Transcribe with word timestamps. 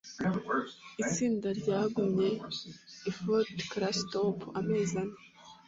Itsinda 1.03 1.47
ryagumye 1.59 2.29
i 3.09 3.11
Fort 3.17 3.57
Clatsop 3.71 4.37
amezi 4.59 4.93
ane. 5.01 5.15